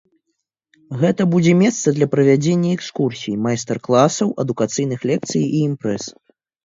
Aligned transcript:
Гэта 1.01 1.25
будзе 1.33 1.51
месца 1.63 1.93
для 1.99 2.07
правядзення 2.15 2.69
экскурсій, 2.77 3.35
майстар-класаў, 3.49 4.27
адукацыйных 4.45 4.99
лекцый 5.11 5.43
і 5.53 5.57
імпрэз. 5.67 6.03